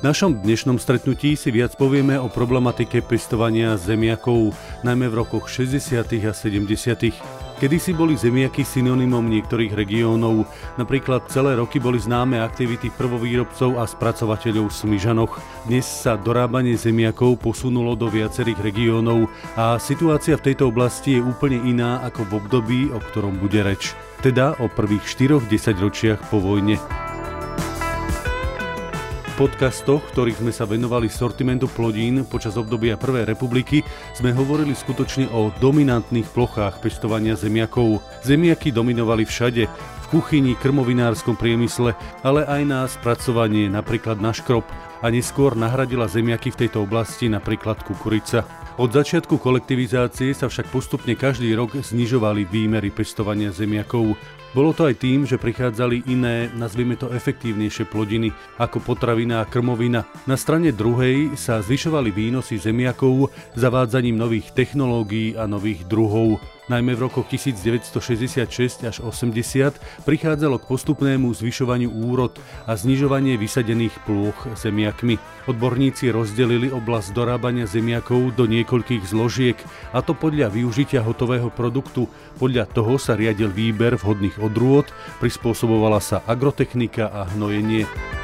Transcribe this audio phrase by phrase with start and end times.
[0.00, 6.24] V našom dnešnom stretnutí si viac povieme o problematike pestovania zemiakov, najmä v rokoch 60.
[6.24, 7.12] a 70.
[7.60, 10.48] Kedy si boli zemiaky synonymom niektorých regiónov,
[10.80, 15.36] napríklad celé roky boli známe aktivity prvovýrobcov a spracovateľov v Smyžanoch.
[15.68, 21.60] Dnes sa dorábanie zemiakov posunulo do viacerých regiónov a situácia v tejto oblasti je úplne
[21.68, 23.92] iná ako v období, o ktorom bude reč.
[24.24, 26.80] Teda o prvých 4-10 ročiach po vojne
[29.40, 33.80] podcastoch, ktorých sme sa venovali sortimentu plodín počas obdobia Prvej republiky,
[34.12, 38.04] sme hovorili skutočne o dominantných plochách pestovania zemiakov.
[38.20, 44.68] Zemiaky dominovali všade, v kuchyni, krmovinárskom priemysle, ale aj na spracovanie, napríklad na škrob
[45.00, 48.44] a neskôr nahradila zemiaky v tejto oblasti napríklad kukurica.
[48.80, 54.16] Od začiatku kolektivizácie sa však postupne každý rok znižovali výmery pestovania zemiakov.
[54.56, 60.08] Bolo to aj tým, že prichádzali iné, nazvime to efektívnejšie plodiny, ako potravina a krmovina.
[60.24, 66.40] Na strane druhej sa zvyšovali výnosy zemiakov zavádzaním nových technológií a nových druhov.
[66.70, 74.38] Najmä v rokoch 1966 až 80 prichádzalo k postupnému zvyšovaniu úrod a znižovanie vysadených plôch
[74.54, 75.18] zemiakmi.
[75.50, 79.58] Odborníci rozdelili oblasť dorábania zemiakov do niekoľkých zložiek,
[79.90, 82.06] a to podľa využitia hotového produktu.
[82.38, 84.86] Podľa toho sa riadil výber vhodných odrôd,
[85.18, 88.19] prispôsobovala sa agrotechnika a hnojenie.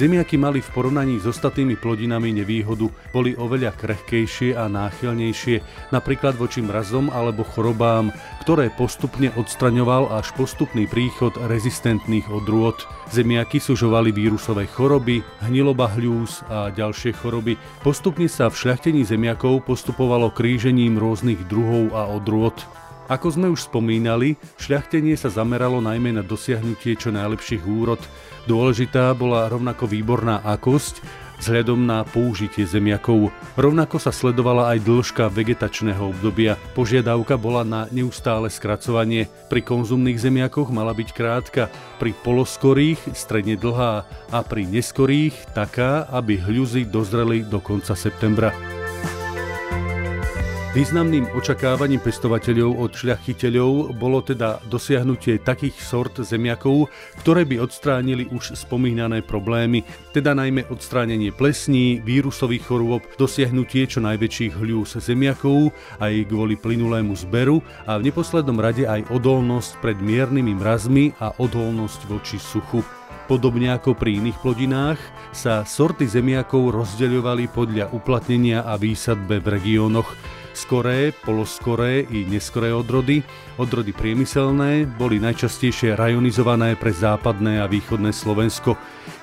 [0.00, 5.60] Zemiaky mali v porovnaní s ostatnými plodinami nevýhodu, boli oveľa krehkejšie a náchylnejšie,
[5.92, 8.08] napríklad voči mrazom alebo chorobám,
[8.40, 12.80] ktoré postupne odstraňoval až postupný príchod rezistentných odrôd.
[13.12, 17.60] Zemiaky sužovali vírusové choroby, hniloba hľús a ďalšie choroby.
[17.84, 22.56] Postupne sa v šľachtení zemiakov postupovalo krížením rôznych druhov a odrôd.
[23.10, 27.98] Ako sme už spomínali, šľachtenie sa zameralo najmä na dosiahnutie čo najlepších úrod.
[28.46, 31.02] Dôležitá bola rovnako výborná akosť,
[31.42, 33.34] vzhľadom na použitie zemiakov.
[33.58, 36.54] Rovnako sa sledovala aj dĺžka vegetačného obdobia.
[36.78, 39.26] Požiadavka bola na neustále skracovanie.
[39.50, 41.66] Pri konzumných zemiakoch mala byť krátka,
[41.98, 48.79] pri poloskorých stredne dlhá a pri neskorých taká, aby hľuzy dozreli do konca septembra.
[50.70, 56.86] Významným očakávaním pestovateľov od šľachiteľov bolo teda dosiahnutie takých sort zemiakov,
[57.18, 59.82] ktoré by odstránili už spomínané problémy,
[60.14, 67.58] teda najmä odstránenie plesní, vírusových chorôb, dosiahnutie čo najväčších hľús zemiakov aj kvôli plynulému zberu
[67.90, 72.86] a v neposlednom rade aj odolnosť pred miernymi mrazmi a odolnosť voči suchu.
[73.26, 75.02] Podobne ako pri iných plodinách
[75.34, 83.22] sa sorty zemiakov rozdeľovali podľa uplatnenia a výsadbe v regiónoch skoré, poloskoré i neskoré odrody.
[83.60, 88.74] Odrody priemyselné boli najčastejšie rajonizované pre západné a východné Slovensko,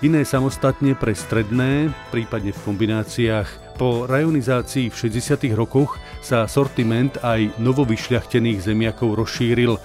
[0.05, 3.77] iné samostatne pre stredné, prípadne v kombináciách.
[3.77, 5.53] Po rajonizácii v 60.
[5.53, 9.77] rokoch sa sortiment aj novovyšľachtených zemiakov rozšíril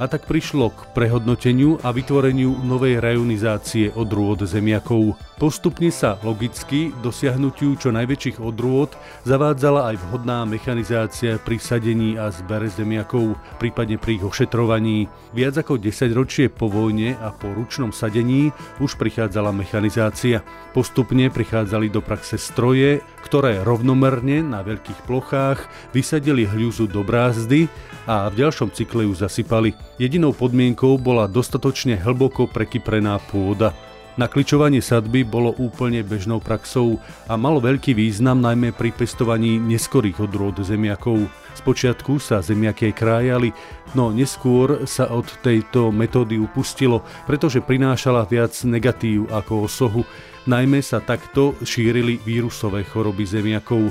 [0.00, 5.12] a tak prišlo k prehodnoteniu a vytvoreniu novej rajonizácie odrôd zemiakov.
[5.36, 8.96] Postupne sa logicky dosiahnutiu čo najväčších odrôd
[9.28, 15.04] zavádzala aj vhodná mechanizácia pri sadení a zbere zemiakov, prípadne pri ich ošetrovaní.
[15.36, 20.40] Viac ako 10 ročie po vojne a po ručnom sadení už prichádzala mechanizácia.
[20.72, 27.68] Postupne prichádzali do praxe stroje, ktoré rovnomerne na veľkých plochách vysadili hľuzu do brázdy
[28.08, 29.89] a v ďalšom cykle ju zasypali.
[29.96, 33.74] Jedinou podmienkou bola dostatočne hlboko prekyprená pôda.
[34.20, 40.60] Nakličovanie sadby bolo úplne bežnou praxou a malo veľký význam najmä pri pestovaní neskorých odrôd
[40.60, 41.24] zemiakov.
[41.56, 43.54] Spočiatku sa zemiaky krájali,
[43.96, 50.02] no neskôr sa od tejto metódy upustilo, pretože prinášala viac negatív ako osohu.
[50.44, 53.88] Najmä sa takto šírili vírusové choroby zemiakov.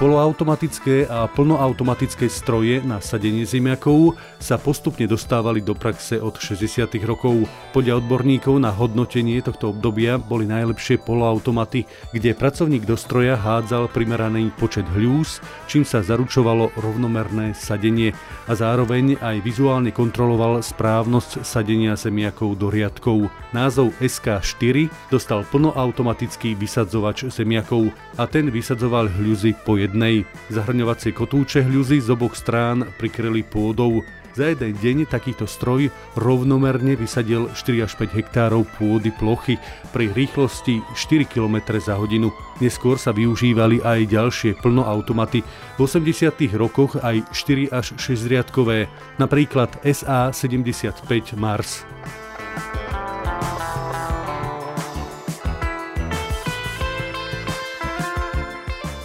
[0.00, 6.88] Poloautomatické a plnoautomatické stroje na sadenie zemiakov sa postupne dostávali do praxe od 60.
[7.04, 7.44] rokov.
[7.76, 11.84] Podľa odborníkov na hodnotenie tohto obdobia boli najlepšie poloautomaty,
[12.16, 18.16] kde pracovník do stroja hádzal primeraný počet hľús, čím sa zaručovalo rovnomerné sadenie
[18.48, 23.28] a zároveň aj vizuálne kontroloval správnosť sadenia zemiakov do riadkov.
[23.52, 30.22] Názov SK4 dostal plnoautomatický vysadzovač zemiakov a ten vysadzoval hľuzy po jednej.
[30.54, 34.06] Zahrňovacie kotúče hľuzy z oboch strán prikryli pôdou.
[34.30, 39.58] Za jeden deň takýto stroj rovnomerne vysadil 4 až 5 hektárov pôdy plochy
[39.90, 42.30] pri rýchlosti 4 km za hodinu.
[42.62, 45.42] Neskôr sa využívali aj ďalšie plnoautomaty.
[45.74, 46.30] V 80.
[46.54, 48.86] rokoch aj 4 až 6 riadkové,
[49.18, 51.82] napríklad SA-75 Mars.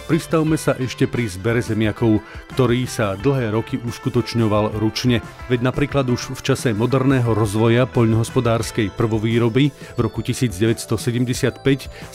[0.06, 2.22] Pristavme sa ešte pri zbere zemiakov,
[2.54, 5.18] ktorý sa dlhé roky uskutočňoval ručne.
[5.50, 11.58] Veď napríklad už v čase moderného rozvoja poľnohospodárskej prvovýroby v roku 1975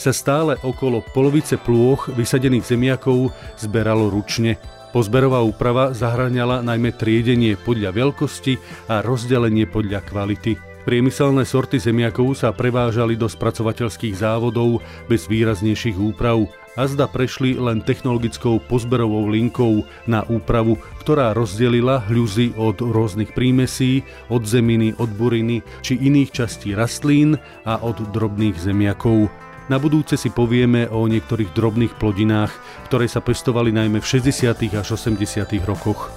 [0.00, 3.28] sa stále okolo polovice plôch vysadených zemiakov
[3.60, 4.56] zberalo ručne.
[4.96, 8.56] Pozberová úprava zahraňala najmä triedenie podľa veľkosti
[8.88, 10.56] a rozdelenie podľa kvality.
[10.82, 16.42] Priemyselné sorty zemiakov sa prevážali do spracovateľských závodov bez výraznejších úprav
[16.76, 24.06] a zda prešli len technologickou pozberovou linkou na úpravu, ktorá rozdelila hľuzy od rôznych prímesí,
[24.32, 27.36] od zeminy, od buriny či iných častí rastlín
[27.68, 29.28] a od drobných zemiakov.
[29.70, 32.52] Na budúce si povieme o niektorých drobných plodinách,
[32.90, 34.74] ktoré sa pestovali najmä v 60.
[34.74, 35.22] až 80.
[35.62, 36.10] rokoch.